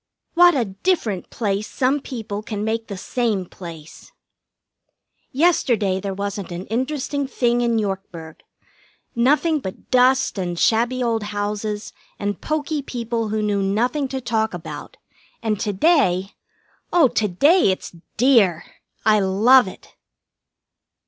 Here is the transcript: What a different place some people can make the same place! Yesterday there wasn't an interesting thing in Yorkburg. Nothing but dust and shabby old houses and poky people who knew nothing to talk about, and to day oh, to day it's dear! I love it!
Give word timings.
What 0.33 0.55
a 0.55 0.65
different 0.65 1.29
place 1.29 1.67
some 1.67 1.99
people 1.99 2.41
can 2.41 2.63
make 2.63 2.87
the 2.87 2.97
same 2.97 3.45
place! 3.45 4.11
Yesterday 5.31 5.99
there 5.99 6.11
wasn't 6.15 6.51
an 6.51 6.65
interesting 6.69 7.27
thing 7.27 7.61
in 7.61 7.77
Yorkburg. 7.77 8.37
Nothing 9.15 9.59
but 9.59 9.91
dust 9.91 10.39
and 10.39 10.57
shabby 10.57 11.03
old 11.03 11.21
houses 11.21 11.93
and 12.17 12.41
poky 12.41 12.81
people 12.81 13.29
who 13.29 13.43
knew 13.43 13.61
nothing 13.61 14.07
to 14.07 14.19
talk 14.19 14.55
about, 14.55 14.97
and 15.43 15.59
to 15.59 15.71
day 15.71 16.31
oh, 16.91 17.07
to 17.09 17.27
day 17.27 17.69
it's 17.69 17.95
dear! 18.17 18.63
I 19.05 19.19
love 19.19 19.67
it! 19.67 19.93